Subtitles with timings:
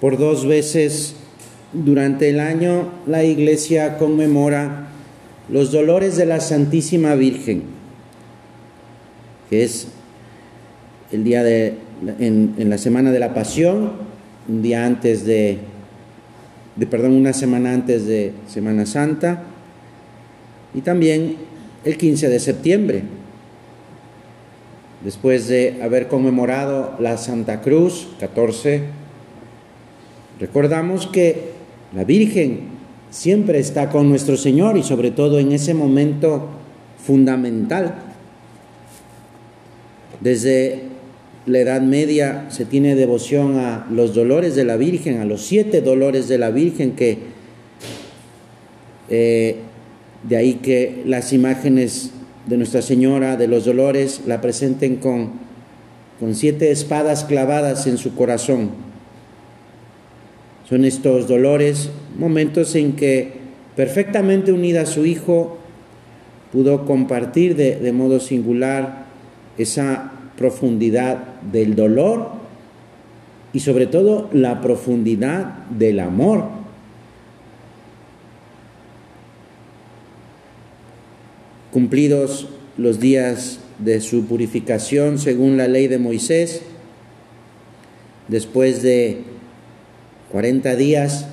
[0.00, 1.16] Por dos veces
[1.72, 4.88] durante el año la iglesia conmemora
[5.48, 7.64] los dolores de la Santísima Virgen,
[9.50, 9.88] que es
[11.10, 11.74] el día de,
[12.18, 13.92] en, la semana de la Pasión,
[14.48, 15.58] un día antes de,
[16.76, 19.42] de, perdón, una semana antes de Semana Santa,
[20.74, 21.36] y también
[21.84, 23.02] el 15 de septiembre,
[25.02, 28.82] después de haber conmemorado la Santa Cruz, 14,
[30.38, 31.52] recordamos que
[31.94, 32.60] la Virgen
[33.10, 36.48] siempre está con nuestro Señor y sobre todo en ese momento
[37.04, 37.94] fundamental.
[40.20, 40.82] Desde
[41.46, 45.80] la Edad Media se tiene devoción a los dolores de la Virgen, a los siete
[45.80, 47.18] dolores de la Virgen, que
[49.08, 49.56] eh,
[50.24, 52.10] de ahí que las imágenes
[52.46, 55.32] de Nuestra Señora de los dolores la presenten con,
[56.18, 58.87] con siete espadas clavadas en su corazón.
[60.68, 61.88] Son estos dolores
[62.18, 63.32] momentos en que
[63.74, 65.56] perfectamente unida a su Hijo
[66.52, 69.06] pudo compartir de, modo singular
[69.56, 72.32] esa profundidad del dolor
[73.54, 76.44] y sobre todo la profundidad del amor.
[81.72, 86.60] Cumplidos los días de su purificación según la ley de Moisés,
[88.28, 89.37] después de
[90.32, 91.26] 40 días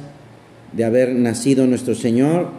[0.74, 2.50] de haber nacido nuestro Señor,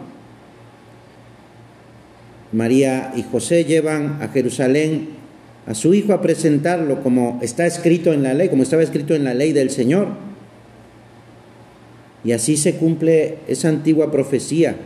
[2.51, 5.09] María y José llevan a Jerusalén
[5.65, 9.25] a su hijo a presentarlo como está escrito en la ley, como estaba escrito en
[9.25, 10.07] la ley del Señor.
[12.23, 14.77] Y así se cumple esa antigua profecía.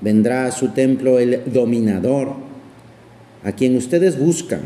[0.00, 2.34] Vendrá a su templo el dominador,
[3.44, 4.62] a quien ustedes buscan.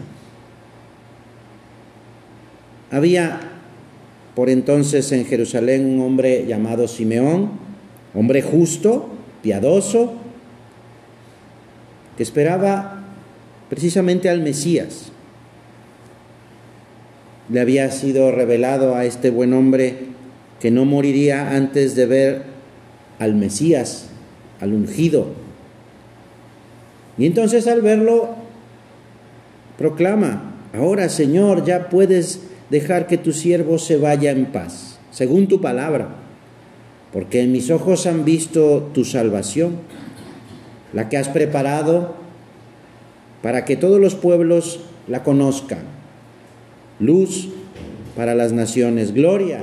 [2.91, 3.50] Había
[4.41, 7.51] por entonces en Jerusalén un hombre llamado Simeón,
[8.15, 9.11] hombre justo,
[9.43, 10.15] piadoso,
[12.17, 13.05] que esperaba
[13.69, 15.13] precisamente al Mesías.
[17.51, 20.07] Le había sido revelado a este buen hombre
[20.59, 22.43] que no moriría antes de ver
[23.19, 24.07] al Mesías,
[24.59, 25.27] al ungido.
[27.19, 28.31] Y entonces al verlo,
[29.77, 35.61] proclama, ahora Señor, ya puedes dejar que tu siervo se vaya en paz, según tu
[35.61, 36.17] palabra,
[37.13, 39.79] porque en mis ojos han visto tu salvación,
[40.93, 42.15] la que has preparado
[43.43, 45.81] para que todos los pueblos la conozcan.
[46.99, 47.49] Luz
[48.17, 49.61] para las naciones, gloria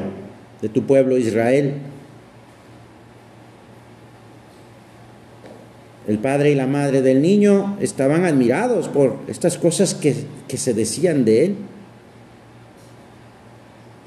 [0.61, 1.75] de tu pueblo Israel.
[6.07, 10.15] El padre y la madre del niño estaban admirados por estas cosas que,
[10.47, 11.55] que se decían de él.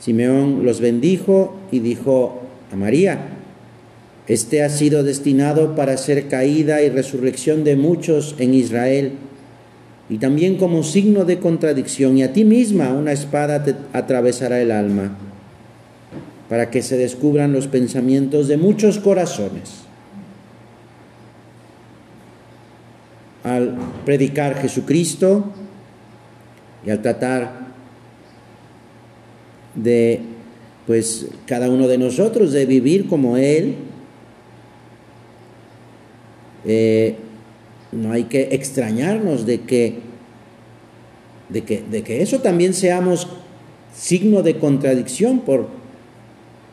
[0.01, 2.41] Simeón los bendijo y dijo
[2.73, 3.29] a María,
[4.27, 9.13] este ha sido destinado para ser caída y resurrección de muchos en Israel
[10.11, 14.73] y también como signo de contradicción, y a ti misma una espada te atravesará el
[14.73, 15.17] alma,
[16.49, 19.83] para que se descubran los pensamientos de muchos corazones.
[23.45, 25.53] Al predicar Jesucristo
[26.85, 27.70] y al tratar
[29.75, 30.21] de,
[30.87, 33.77] pues, cada uno de nosotros de vivir como Él,
[36.65, 37.17] eh,
[37.93, 39.99] no hay que extrañarnos de que,
[41.49, 43.27] de que, de que eso también seamos
[43.95, 45.69] signo de contradicción por,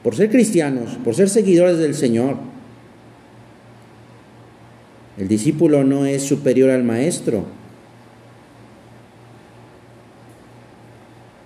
[0.04, 2.38] por ser cristianos, por ser seguidores del Señor.
[5.18, 7.46] El discípulo no es superior al maestro.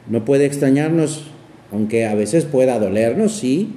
[0.09, 1.31] No puede extrañarnos,
[1.71, 3.73] aunque a veces pueda dolernos, sí,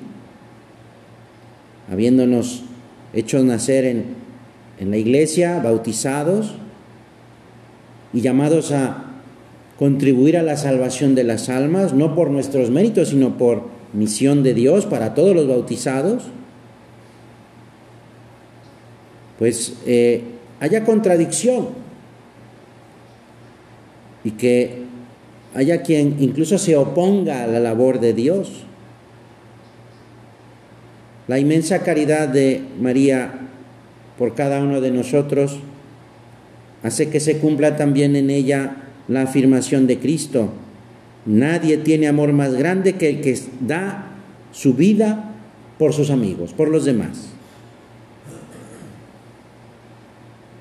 [1.91, 2.65] habiéndonos
[3.13, 4.05] hecho nacer en,
[4.79, 6.55] en la iglesia, bautizados
[8.13, 9.05] y llamados a
[9.79, 14.55] contribuir a la salvación de las almas, no por nuestros méritos, sino por misión de
[14.55, 16.25] Dios para todos los bautizados,
[19.39, 20.23] pues eh,
[20.61, 21.69] haya contradicción
[24.23, 24.84] y que
[25.55, 28.51] haya quien incluso se oponga a la labor de Dios.
[31.27, 33.45] La inmensa caridad de María
[34.19, 35.59] por cada uno de nosotros,
[36.83, 38.77] hace que se cumpla también en ella
[39.09, 40.51] la afirmación de Cristo.
[41.27, 44.13] Nadie tiene amor más grande que el que da
[44.53, 45.33] su vida
[45.79, 47.31] por sus amigos, por los demás.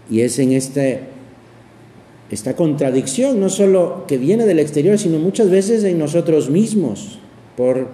[0.09, 1.01] Y es en este,
[2.33, 7.19] esta contradicción, no solo que viene del exterior, sino muchas veces en nosotros mismos,
[7.55, 7.87] por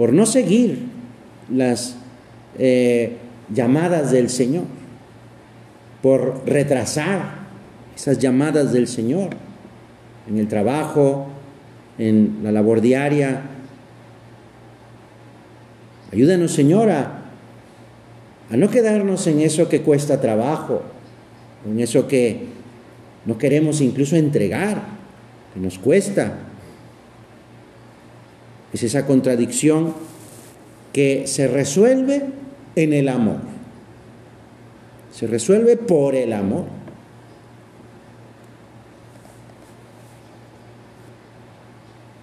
[0.00, 0.78] por no seguir
[1.52, 1.94] las
[2.58, 3.18] eh,
[3.52, 4.64] llamadas del Señor,
[6.00, 7.40] por retrasar
[7.94, 9.28] esas llamadas del Señor
[10.26, 11.26] en el trabajo,
[11.98, 13.42] en la labor diaria.
[16.10, 17.24] Ayúdanos, Señora,
[18.50, 20.80] a no quedarnos en eso que cuesta trabajo,
[21.66, 22.46] en eso que
[23.26, 24.82] no queremos incluso entregar,
[25.54, 26.38] que nos cuesta.
[28.72, 29.94] Es esa contradicción
[30.92, 32.24] que se resuelve
[32.76, 33.38] en el amor.
[35.12, 36.66] Se resuelve por el amor.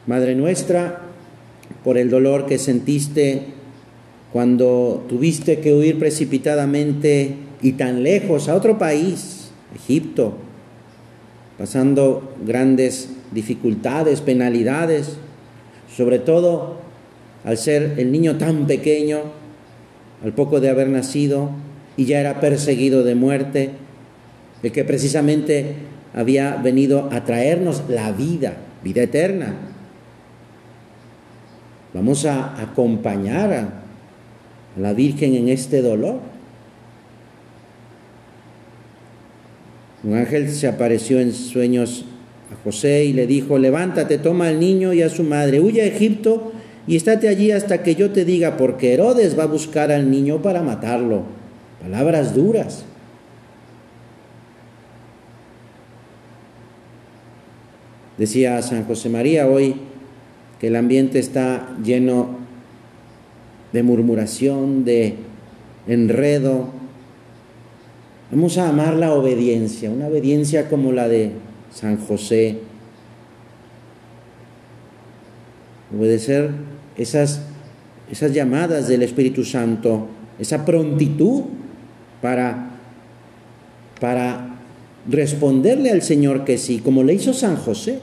[0.07, 1.01] Madre nuestra,
[1.83, 3.43] por el dolor que sentiste
[4.31, 10.37] cuando tuviste que huir precipitadamente y tan lejos a otro país, Egipto,
[11.57, 15.17] pasando grandes dificultades, penalidades,
[15.95, 16.77] sobre todo
[17.43, 19.19] al ser el niño tan pequeño,
[20.23, 21.49] al poco de haber nacido,
[21.95, 23.71] y ya era perseguido de muerte,
[24.63, 25.75] el que precisamente
[26.13, 29.55] había venido a traernos la vida, vida eterna.
[31.93, 33.83] Vamos a acompañar a,
[34.79, 36.19] la Virgen en este dolor.
[40.07, 42.05] Un ángel se apareció en sueños
[42.49, 45.85] a José y le dijo, levántate, toma al niño y a su madre, huye a
[45.85, 46.53] Egipto
[46.87, 50.41] y estate allí hasta que yo te diga, porque Herodes va a buscar al niño
[50.41, 51.23] para matarlo.
[51.81, 52.85] Palabras duras.
[58.17, 59.75] Decía San José María hoy
[60.61, 62.29] que el ambiente está lleno
[63.73, 65.15] de murmuración, de
[65.85, 66.86] enredo.
[68.29, 71.31] Vamos a amar la obediencia, una obediencia como la de
[71.73, 72.57] San José.
[75.97, 76.49] Obedecer
[76.97, 77.41] esas,
[78.11, 80.07] esas llamadas del Espíritu Santo,
[80.39, 81.43] esa prontitud
[82.21, 82.71] para,
[84.01, 84.57] para
[85.09, 87.99] responderle al Señor que sí, como le hizo San José.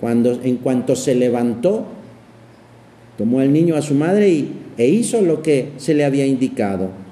[0.00, 1.86] Cuando, en cuanto se levantó,
[3.16, 7.03] tomó al niño a su madre y, e hizo lo que se le había indicado.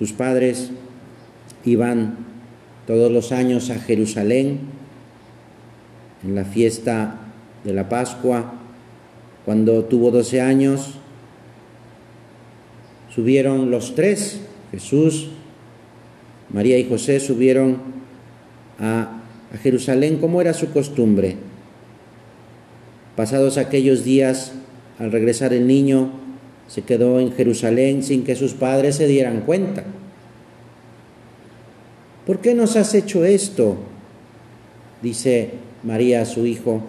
[0.00, 0.70] Sus padres
[1.66, 2.16] iban
[2.86, 4.60] todos los años a Jerusalén
[6.24, 7.18] en la fiesta
[7.64, 8.54] de la Pascua.
[9.44, 10.94] Cuando tuvo 12 años,
[13.14, 15.28] subieron los tres, Jesús,
[16.48, 17.76] María y José, subieron
[18.78, 19.20] a,
[19.52, 21.36] a Jerusalén como era su costumbre.
[23.16, 24.54] Pasados aquellos días,
[24.98, 26.10] al regresar el niño,
[26.70, 29.82] se quedó en Jerusalén sin que sus padres se dieran cuenta.
[32.24, 33.76] ¿Por qué nos has hecho esto?
[35.02, 35.50] Dice
[35.82, 36.82] María a su hijo.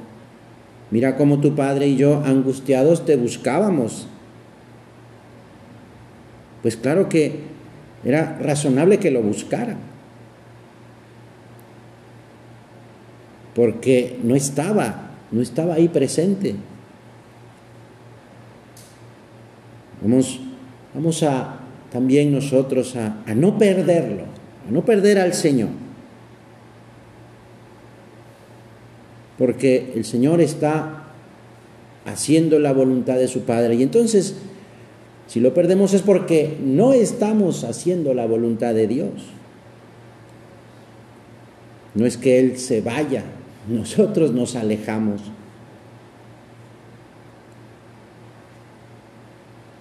[0.92, 4.08] Mira cómo tu padre y yo, angustiados, te buscábamos.
[6.62, 7.40] Pues claro que
[8.06, 9.78] era razonable que lo buscaran.
[13.56, 16.54] Porque no estaba, no estaba ahí presente.
[20.02, 20.40] Vamos,
[20.94, 21.60] vamos a
[21.92, 24.32] también nosotros a, a no perderlo
[24.68, 25.70] a no perder al Señor.
[29.38, 31.06] Porque el Señor está
[32.06, 33.76] haciendo la voluntad de su Padre.
[33.76, 34.36] Y entonces,
[35.28, 39.10] si lo perdemos es porque no estamos haciendo la voluntad de Dios.
[41.96, 43.24] No es que Él se vaya,
[43.68, 45.22] nosotros nos alejamos.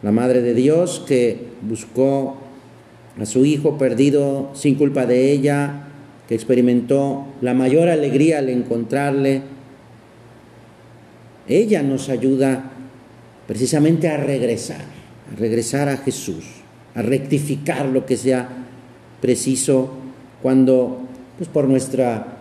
[0.02, 2.36] La Madre de Dios que buscó
[3.20, 5.88] a su hijo perdido sin culpa de ella,
[6.28, 9.42] que experimentó la mayor alegría al encontrarle.
[11.48, 12.70] Ella nos ayuda
[13.46, 14.80] precisamente a regresar,
[15.32, 16.44] a regresar a Jesús,
[16.94, 18.48] a rectificar lo que sea
[19.20, 19.90] preciso
[20.40, 21.00] cuando,
[21.36, 22.38] pues por nuestra,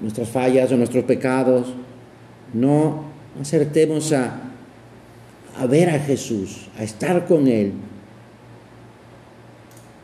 [0.00, 1.72] nuestras fallas o nuestros pecados,
[2.52, 3.04] no
[3.40, 4.51] acertemos a,
[5.58, 7.72] a ver a Jesús, a estar con Él,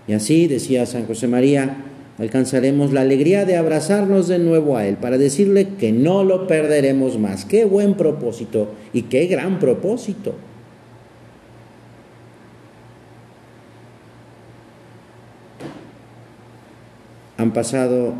[0.08, 1.84] y así, decía San José María,
[2.18, 7.18] alcanzaremos la alegría de abrazarnos de nuevo a Él para decirle que no lo perderemos
[7.18, 7.44] más.
[7.44, 10.34] Qué buen propósito y qué gran propósito.
[17.36, 18.14] Han pasado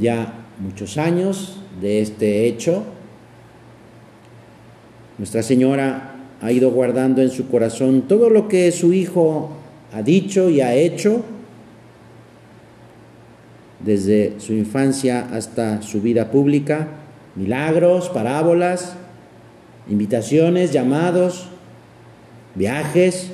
[0.00, 2.84] ya muchos años de este hecho.
[5.18, 6.13] Nuestra Señora
[6.44, 9.48] ha ido guardando en su corazón todo lo que su Hijo
[9.94, 11.24] ha dicho y ha hecho.
[13.80, 16.88] desde su infancia hasta su vida pública,
[17.34, 18.96] milagros, parábolas,
[19.90, 21.48] invitaciones, llamados,
[22.54, 23.30] viajes.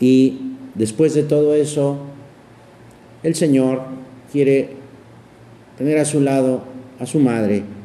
[0.00, 1.96] Y después de todo eso,
[3.22, 3.80] el Señor
[4.30, 4.76] quiere
[5.78, 6.62] tener a su lado
[6.98, 7.79] a su madre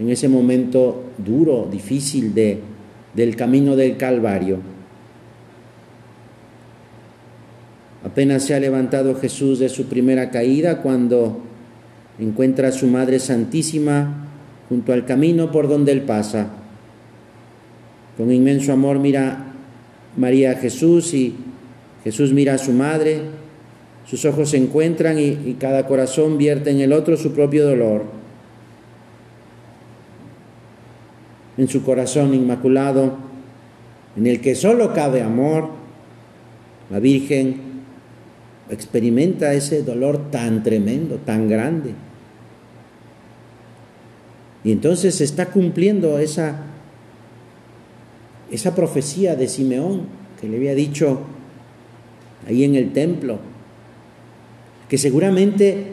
[0.00, 2.58] en ese momento duro, difícil de,
[3.14, 4.58] del camino del Calvario.
[8.02, 11.40] Apenas se ha levantado Jesús de su primera caída cuando
[12.18, 14.26] encuentra a su Madre Santísima
[14.70, 16.48] junto al camino por donde él pasa.
[18.16, 19.52] Con inmenso amor mira
[20.16, 21.34] María a Jesús y
[22.04, 23.20] Jesús mira a su madre,
[24.06, 28.19] sus ojos se encuentran y, y cada corazón vierte en el otro su propio dolor.
[31.60, 33.18] En su corazón inmaculado,
[34.16, 35.68] en el que solo cabe amor,
[36.88, 37.60] la Virgen
[38.70, 41.90] experimenta ese dolor tan tremendo, tan grande.
[44.64, 46.62] Y entonces se está cumpliendo esa,
[48.50, 50.04] esa profecía de Simeón
[50.40, 51.20] que le había dicho
[52.48, 53.38] ahí en el templo,
[54.88, 55.88] que seguramente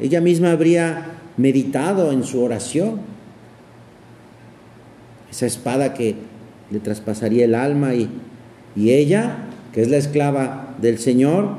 [0.00, 3.09] ella misma habría meditado en su oración,
[5.30, 6.16] esa espada que
[6.70, 8.08] le traspasaría el alma y,
[8.76, 9.38] y ella,
[9.72, 11.56] que es la esclava del Señor,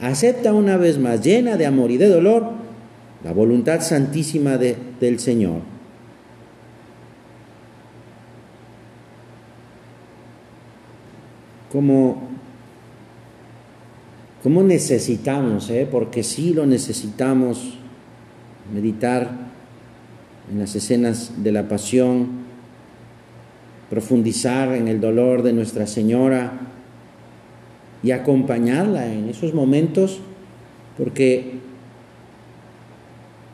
[0.00, 2.50] acepta una vez más, llena de amor y de dolor,
[3.22, 5.60] la voluntad santísima de, del Señor.
[11.72, 12.28] Como,
[14.42, 15.88] como necesitamos, eh?
[15.90, 17.78] porque sí lo necesitamos,
[18.72, 19.30] meditar
[20.50, 22.43] en las escenas de la pasión,
[23.94, 26.50] profundizar en el dolor de Nuestra Señora,
[28.02, 30.18] y acompañarla en esos momentos,
[30.98, 31.52] porque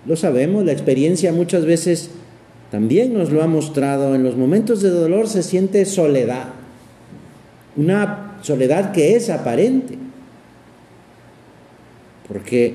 [0.06, 2.11] lo sabemos, la experiencia muchas veces
[2.70, 6.49] también nos lo ha mostrado, en los momentos de dolor se siente soledad,
[7.76, 9.99] una soledad que es aparente,
[12.26, 12.75] porque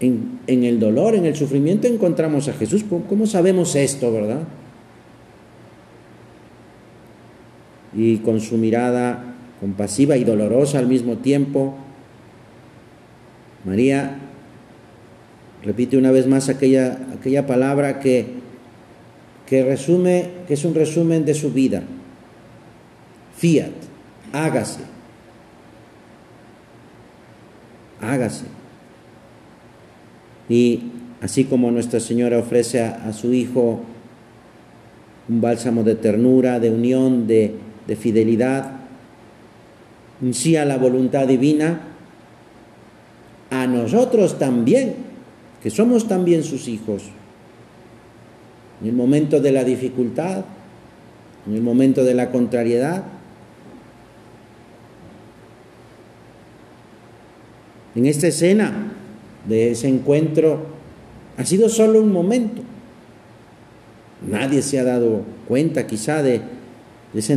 [0.00, 2.84] en, en el dolor, en el sufrimiento encontramos a Jesús.
[3.08, 4.40] ¿Cómo sabemos esto, verdad?
[7.94, 9.32] Y con su mirada
[9.62, 11.76] compasiva y dolorosa al mismo tiempo.
[13.64, 14.18] María
[15.62, 18.26] repite una vez más aquella, aquella palabra que,
[19.46, 21.84] que resume, que es un resumen de su vida.
[23.36, 23.70] Fiat,
[24.32, 24.80] hágase.
[28.00, 28.46] Hágase.
[30.48, 30.82] Y
[31.20, 33.80] así como Nuestra Señora ofrece a, a su Hijo
[35.28, 37.54] un bálsamo de ternura, de unión, de,
[37.86, 38.72] de fidelidad,
[40.32, 41.80] sí a la voluntad divina,
[43.50, 44.94] a nosotros también,
[45.62, 47.04] que somos también sus hijos.
[48.80, 50.44] En el momento de la dificultad,
[51.46, 53.04] en el momento de la contrariedad,
[57.94, 58.92] en esta escena
[59.48, 60.66] de ese encuentro,
[61.36, 62.62] ha sido solo un momento.
[64.28, 66.40] Nadie se ha dado cuenta quizá de,
[67.12, 67.32] de ese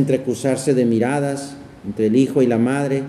[0.74, 1.56] de miradas,
[1.86, 3.02] entre el hijo y la madre.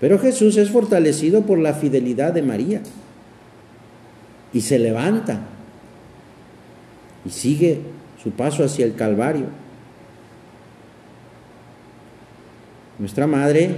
[0.00, 2.82] Pero Jesús es fortalecido por la fidelidad de María
[4.52, 5.40] y se levanta
[7.24, 7.80] y sigue
[8.22, 9.46] su paso hacia el Calvario.
[12.98, 13.70] Nuestra madre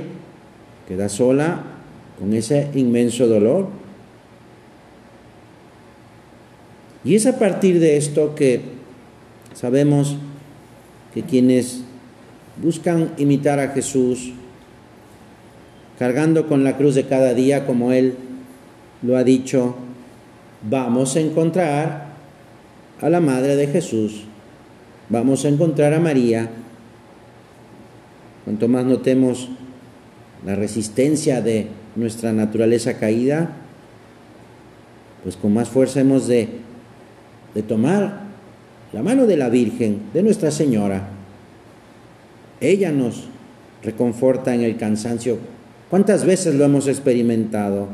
[0.89, 1.63] queda sola
[2.19, 3.69] con ese inmenso dolor.
[7.05, 8.61] Y es a partir de esto que
[9.55, 10.17] sabemos
[11.15, 11.83] que quienes
[12.63, 14.33] buscan imitar a Jesús,
[15.99, 18.15] cargando con la cruz de cada día como Él
[19.03, 19.77] lo ha dicho,
[20.69, 22.13] vamos a encontrar
[23.01, 24.25] a la Madre de Jesús,
[25.09, 26.51] vamos a encontrar a María.
[28.45, 29.49] Cuanto más notemos
[30.45, 33.53] la resistencia de nuestra naturaleza caída,
[35.23, 36.49] pues con más fuerza hemos de,
[37.55, 38.22] de tomar
[38.93, 41.09] la mano de la Virgen, de Nuestra Señora,
[42.61, 43.25] ella nos
[43.83, 45.39] reconforta en el cansancio.
[45.91, 47.89] ¿Cuántas veces lo hemos experimentado?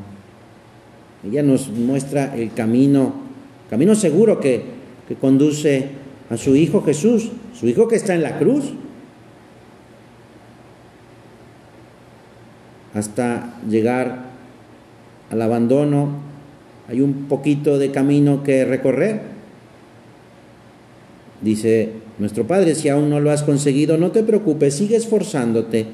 [1.25, 3.15] Ella nos muestra el camino,
[3.71, 4.63] camino seguro que,
[5.09, 5.87] que conduce
[6.31, 8.73] a su Hijo Jesús, su Hijo que está en la cruz,
[12.95, 14.27] hasta llegar
[15.31, 16.29] al abandono.
[16.89, 19.38] Hay un poquito de camino que recorrer.
[21.41, 25.87] Dice nuestro Padre, si aún no lo has conseguido, no te preocupes, sigue esforzándote.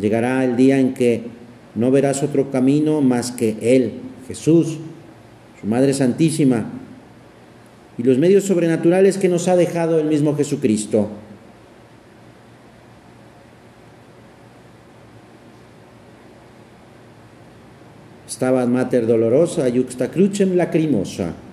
[0.00, 1.22] Llegará el día en que
[1.74, 3.92] no verás otro camino más que Él,
[4.26, 4.78] Jesús,
[5.60, 6.66] su Madre Santísima,
[7.98, 11.08] y los medios sobrenaturales que nos ha dejado el mismo Jesucristo.
[18.28, 21.45] Stabat Mater dolorosa, juxta crucem lacrimosa.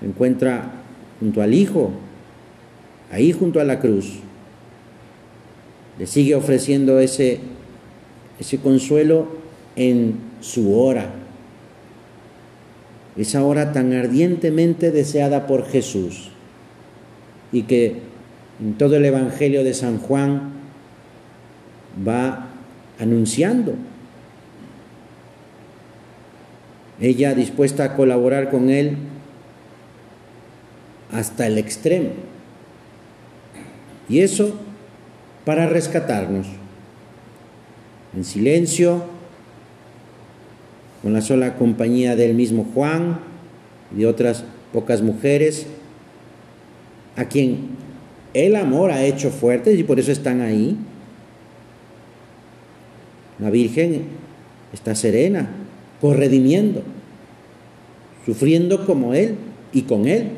[0.00, 0.70] Se encuentra
[1.20, 1.90] junto al Hijo,
[3.10, 4.18] ahí junto a la cruz.
[5.98, 7.40] Le sigue ofreciendo ese,
[8.38, 9.28] ese consuelo
[9.76, 11.10] en su hora,
[13.16, 16.30] esa hora tan ardientemente deseada por Jesús
[17.50, 17.96] y que
[18.60, 20.52] en todo el Evangelio de San Juan
[22.06, 22.48] va
[22.98, 23.74] anunciando.
[27.00, 28.96] Ella dispuesta a colaborar con él
[31.12, 32.10] hasta el extremo.
[34.08, 34.54] Y eso
[35.44, 36.46] para rescatarnos.
[38.14, 39.04] En silencio,
[41.02, 43.20] con la sola compañía del mismo Juan
[43.94, 45.66] y de otras pocas mujeres,
[47.16, 47.76] a quien
[48.34, 50.76] el amor ha hecho fuertes y por eso están ahí.
[53.38, 54.02] La Virgen
[54.72, 55.48] está serena,
[56.00, 56.82] corredimiendo,
[58.24, 59.36] sufriendo como Él
[59.72, 60.28] y con Él.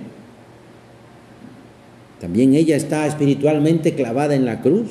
[2.20, 4.88] También ella está espiritualmente clavada en la cruz.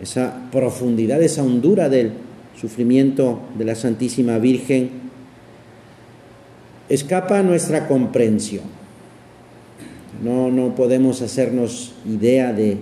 [0.00, 2.12] Esa profundidad, esa hondura del
[2.58, 4.90] sufrimiento de la Santísima Virgen
[6.88, 8.64] escapa a nuestra comprensión.
[10.22, 12.78] No, no podemos hacernos idea de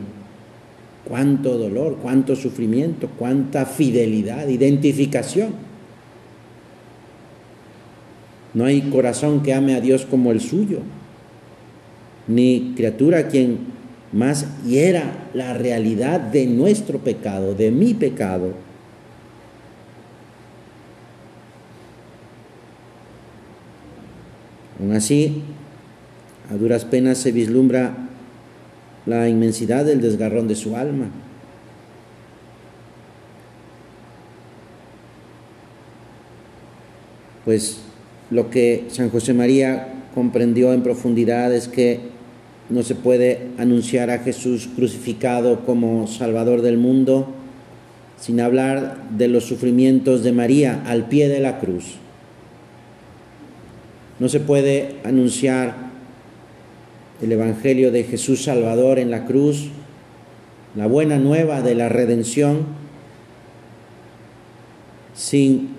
[1.05, 5.51] cuánto dolor, cuánto sufrimiento, cuánta fidelidad, identificación.
[8.55, 10.81] No hay corazón que ame a Dios como el suyo,
[12.35, 13.73] ni criatura quien
[14.13, 18.53] más hiera la realidad de nuestro pecado, de mi pecado.
[24.79, 25.43] Aún así,
[26.51, 27.97] a duras penas se vislumbra
[29.07, 31.07] la inmensidad del desgarrón de su alma.
[37.45, 37.79] Pues
[38.31, 42.12] lo que San José María comprendió en profundidad es que
[42.71, 47.29] no se puede anunciar a Jesús crucificado como Salvador del mundo
[48.23, 51.97] sin hablar de los sufrimientos de María al pie de la cruz.
[54.21, 55.75] No se puede anunciar
[57.21, 59.71] el Evangelio de Jesús Salvador en la cruz,
[60.77, 62.67] la buena nueva de la redención,
[65.15, 65.71] sin,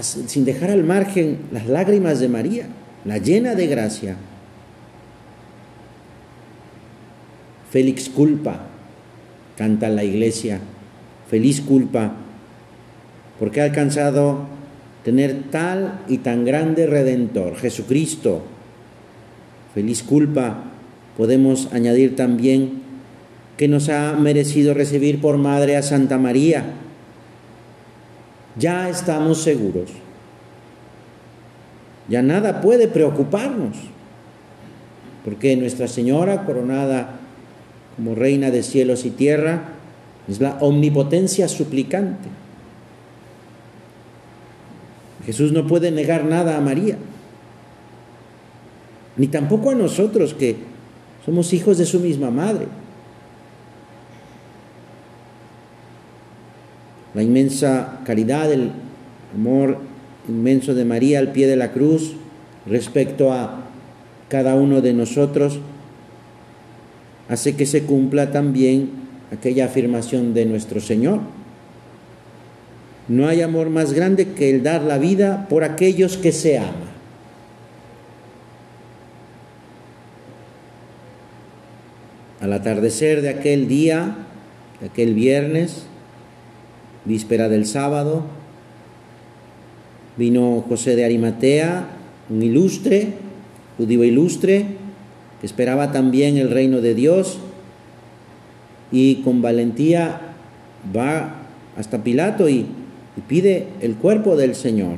[0.00, 2.66] sin dejar al margen las lágrimas de María,
[3.04, 4.16] la llena de gracia.
[7.74, 8.70] Félix culpa,
[9.58, 10.60] canta la iglesia,
[11.28, 12.12] feliz culpa,
[13.40, 14.46] porque ha alcanzado
[15.02, 18.42] tener tal y tan grande redentor, Jesucristo,
[19.74, 20.70] feliz culpa,
[21.16, 22.82] podemos añadir también
[23.56, 26.74] que nos ha merecido recibir por madre a Santa María.
[28.56, 29.90] Ya estamos seguros.
[32.08, 33.76] Ya nada puede preocuparnos,
[35.24, 37.22] porque Nuestra Señora, coronada
[37.96, 39.74] como reina de cielos y tierra,
[40.28, 42.28] es la omnipotencia suplicante.
[45.26, 46.98] Jesús no puede negar nada a María
[49.16, 50.56] ni tampoco a nosotros que
[51.24, 52.66] somos hijos de su misma madre.
[57.14, 58.72] La inmensa caridad, el
[59.34, 59.78] amor
[60.28, 62.14] inmenso de María al pie de la cruz
[62.66, 63.60] respecto a
[64.28, 65.60] cada uno de nosotros
[67.28, 68.90] hace que se cumpla también
[69.32, 71.20] aquella afirmación de nuestro Señor.
[73.08, 76.94] No hay amor más grande que el dar la vida por aquellos que se aman.
[82.40, 84.16] Al atardecer de aquel día,
[84.80, 85.86] de aquel viernes,
[87.04, 88.24] víspera del sábado,
[90.16, 91.88] vino José de Arimatea,
[92.30, 93.08] un ilustre,
[93.76, 94.83] judío ilustre,
[95.44, 97.38] esperaba también el reino de Dios
[98.90, 100.20] y con valentía
[100.96, 101.34] va
[101.76, 102.66] hasta Pilato y,
[103.28, 104.96] pide el cuerpo del Señor.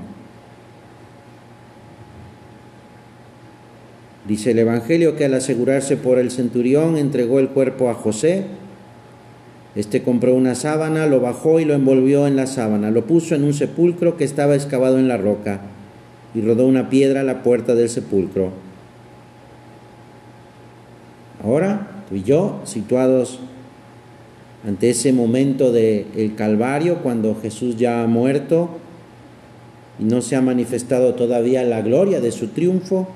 [4.26, 8.44] Dice el Evangelio que al asegurarse por el centurión entregó el cuerpo a José.
[9.74, 13.44] Este compró una sábana, lo bajó y lo envolvió en la sábana, lo puso en
[13.44, 15.60] un sepulcro que estaba excavado en la roca
[16.34, 18.65] y rodó una piedra a la puerta del sepulcro.
[21.42, 23.38] Ahora, tú y yo, situados
[24.66, 28.70] ante ese momento del Calvario, cuando Jesús ya ha muerto
[29.98, 33.08] y no se ha manifestado todavía la gloria de su triunfo,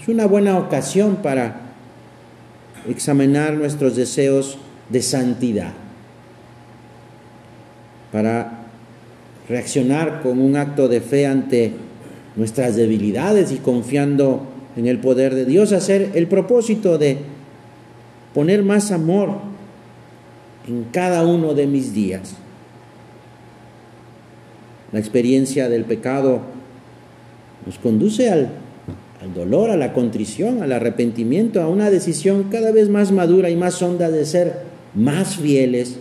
[0.00, 1.60] es una buena ocasión para
[2.88, 4.58] examinar nuestros deseos
[4.88, 5.72] de santidad,
[8.10, 8.60] para
[9.48, 11.72] reaccionar con un acto de fe ante
[12.36, 17.18] nuestras debilidades y confiando en el poder de Dios, hacer el propósito de
[18.34, 19.38] poner más amor
[20.68, 22.34] en cada uno de mis días.
[24.92, 26.40] La experiencia del pecado
[27.64, 28.50] nos conduce al,
[29.22, 33.56] al, dolor, a la contrición, al arrepentimiento, a una decisión cada vez más madura y
[33.56, 35.98] más honda de ser más fieles,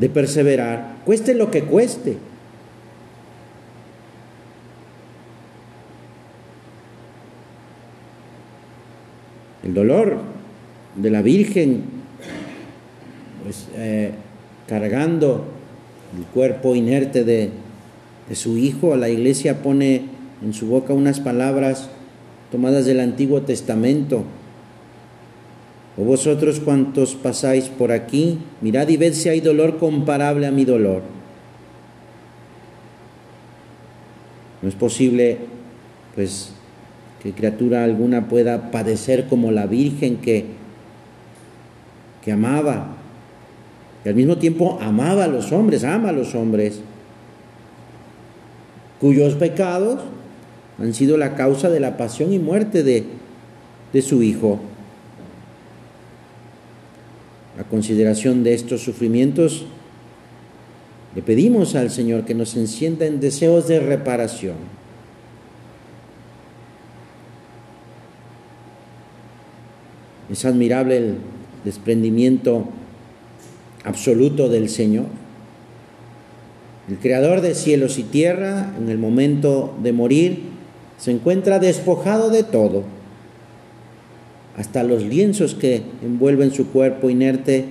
[0.00, 2.16] de perseverar, cueste lo que cueste.
[9.64, 10.35] El dolor
[10.96, 11.82] de la Virgen,
[13.44, 14.12] pues eh,
[14.66, 15.44] cargando
[16.16, 17.50] el cuerpo inerte de,
[18.28, 20.02] de su hijo, la iglesia pone
[20.42, 21.88] en su boca unas palabras
[22.50, 24.24] tomadas del Antiguo Testamento.
[25.98, 30.64] O vosotros cuantos pasáis por aquí, mirad y ved si hay dolor comparable a mi
[30.64, 31.02] dolor.
[34.60, 35.38] No es posible,
[36.14, 36.52] pues,
[37.22, 40.44] que criatura alguna pueda padecer como la Virgen que,
[42.26, 42.88] que amaba,
[44.04, 46.80] y al mismo tiempo amaba a los hombres, ama a los hombres,
[49.00, 50.00] cuyos pecados
[50.80, 53.04] han sido la causa de la pasión y muerte de,
[53.92, 54.58] de su Hijo.
[57.60, 59.64] A consideración de estos sufrimientos,
[61.14, 64.56] le pedimos al Señor que nos encienda en deseos de reparación.
[70.28, 71.18] Es admirable el
[71.66, 72.64] desprendimiento
[73.84, 75.06] absoluto del Señor.
[76.88, 80.42] El creador de cielos y tierra, en el momento de morir,
[80.96, 82.84] se encuentra despojado de todo.
[84.56, 87.64] Hasta los lienzos que envuelven su cuerpo inerte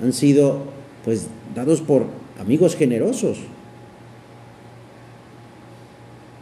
[0.00, 0.62] han sido
[1.04, 2.06] pues dados por
[2.40, 3.38] amigos generosos.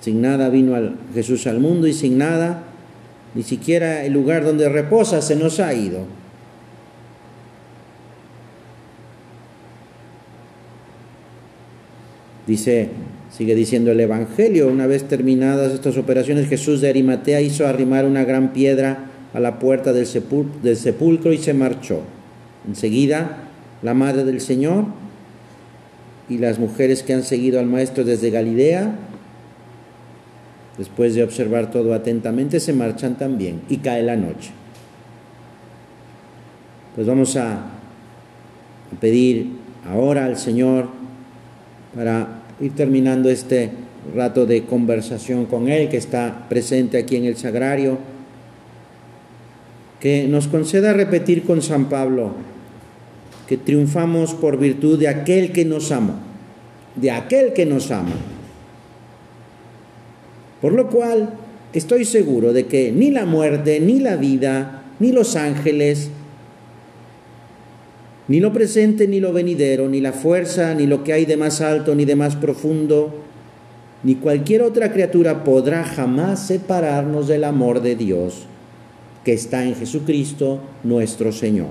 [0.03, 0.77] Sin nada vino
[1.15, 2.65] Jesús al mundo y sin nada,
[3.35, 6.01] ni siquiera el lugar donde reposa se nos ha ido.
[12.47, 12.89] Dice,
[13.31, 18.25] sigue diciendo el Evangelio, una vez terminadas estas operaciones, Jesús de Arimatea hizo arrimar una
[18.25, 20.07] gran piedra a la puerta del,
[20.63, 22.01] del sepulcro y se marchó.
[22.67, 23.39] Enseguida,
[23.83, 24.85] la madre del Señor
[26.29, 28.97] y las mujeres que han seguido al Maestro desde Galilea,
[30.79, 34.51] después de observar todo atentamente, se marchan también y cae la noche.
[36.95, 37.67] Pues vamos a
[39.01, 39.49] pedir
[39.89, 40.89] ahora al Señor
[41.95, 43.71] para ir terminando este
[44.15, 47.99] rato de conversación con Él que está presente aquí en el sagrario,
[50.01, 52.33] que nos conceda repetir con San Pablo
[53.47, 56.15] que triunfamos por virtud de aquel que nos ama,
[56.97, 58.15] de aquel que nos ama.
[60.63, 61.35] Por lo cual
[61.73, 66.09] estoy seguro de que ni la muerte, ni la vida, ni los ángeles,
[68.29, 71.61] ni lo presente, ni lo venidero, ni la fuerza, ni lo que hay de más
[71.61, 73.13] alto, ni de más profundo,
[74.05, 78.47] ni cualquier otra criatura podrá jamás separarnos del amor de Dios
[79.25, 81.71] que está en Jesucristo nuestro Señor.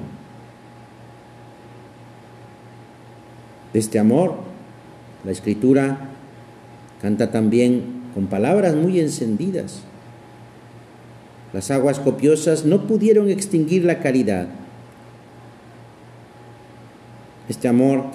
[3.72, 4.36] De este amor,
[5.24, 6.10] la Escritura
[7.02, 9.82] canta también con palabras muy encendidas.
[11.54, 14.48] Las aguas copiosas no pudieron extinguir la caridad
[17.52, 18.06] este amor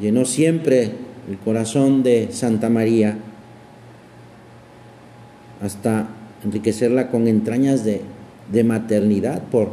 [0.00, 0.90] llenó siempre
[1.30, 3.16] el corazón de Santa María
[5.62, 6.08] hasta
[6.44, 8.00] enriquecerla con entrañas de,
[8.50, 9.70] de maternidad por,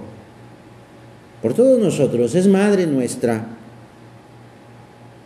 [1.42, 2.36] por todos nosotros.
[2.36, 3.48] Es madre nuestra.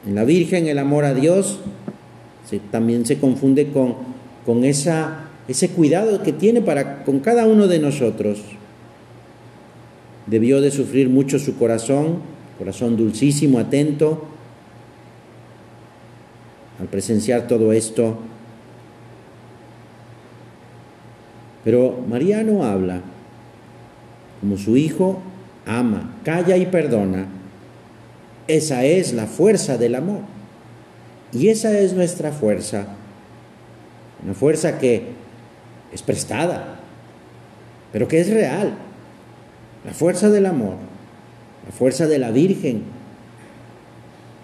[0.07, 1.59] En la Virgen el amor a Dios
[2.71, 3.95] también se confunde con,
[4.49, 8.41] con esa, ese cuidado que tiene para con cada uno de nosotros.
[10.25, 12.17] Debió de sufrir mucho su corazón
[12.57, 14.23] corazón dulcísimo, atento,
[16.79, 18.17] al presenciar todo esto.
[21.63, 23.01] Pero María no habla,
[24.41, 25.19] como su hijo
[25.67, 27.27] ama, calla y perdona.
[28.47, 30.21] Esa es la fuerza del amor.
[31.33, 32.95] Y esa es nuestra fuerza.
[34.23, 35.03] Una fuerza que
[35.93, 36.79] es prestada,
[37.91, 38.73] pero que es real,
[39.85, 40.75] la fuerza del amor,
[41.65, 42.83] la fuerza de la Virgen,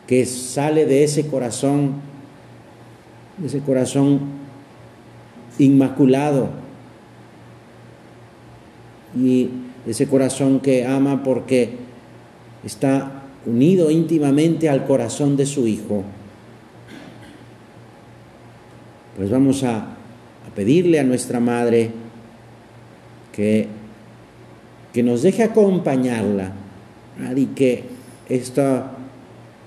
[0.08, 1.96] que sale de ese corazón,
[3.38, 4.22] de ese corazón
[5.58, 6.50] inmaculado
[9.18, 9.50] y
[9.88, 11.78] ese corazón que ama porque
[12.64, 16.04] está unido íntimamente al corazón de su Hijo.
[19.16, 19.88] Pues vamos a,
[20.56, 21.90] pedirle a nuestra Madre
[23.34, 23.68] que,
[24.94, 26.54] que nos deje acompañarla
[27.36, 27.84] y que
[28.30, 28.94] esta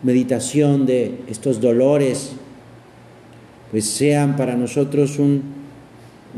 [0.02, 2.32] meditación de estos dolores
[3.70, 5.42] pues sean para nosotros un,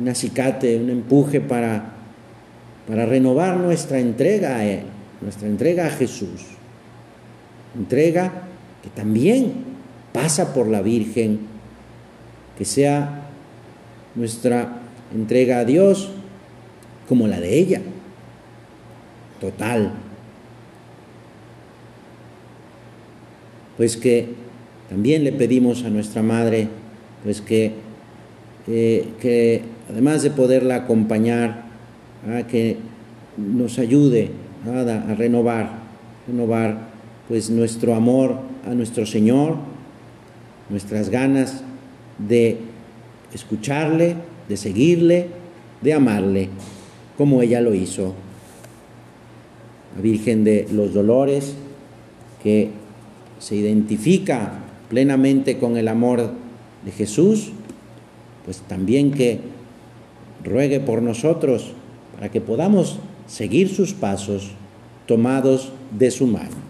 [0.01, 1.93] un acicate, un empuje para,
[2.89, 4.83] para renovar nuestra entrega a Él,
[5.21, 6.47] nuestra entrega a Jesús.
[7.79, 8.33] Entrega
[8.83, 9.53] que también
[10.13, 11.50] pasa por la Virgen,
[12.61, 13.23] que sea
[14.15, 14.83] nuestra
[15.15, 16.11] entrega a Dios
[17.09, 17.81] como la de ella,
[19.41, 19.95] total.
[23.79, 24.35] Pues que
[24.91, 26.69] también le pedimos a nuestra Madre,
[27.25, 27.73] pues que,
[28.69, 31.65] eh, que además de poderla acompañar,
[32.29, 32.77] a que
[33.39, 34.33] nos ayude
[34.67, 35.79] a, a renovar,
[36.29, 36.91] renovar
[37.27, 39.57] pues nuestro amor a nuestro Señor,
[40.69, 41.65] nuestras ganas
[42.29, 42.59] de
[43.33, 44.17] escucharle,
[44.49, 45.29] de seguirle,
[45.81, 46.49] de amarle,
[47.17, 48.15] como ella lo hizo.
[49.97, 51.55] La Virgen de los Dolores,
[52.43, 52.71] que
[53.39, 54.53] se identifica
[54.89, 56.33] plenamente con el amor
[56.85, 57.53] de Jesús,
[58.45, 59.41] pues también que
[60.45, 61.73] ruegue por nosotros
[62.15, 64.51] para que podamos seguir sus pasos
[65.07, 66.70] tomados de su mano.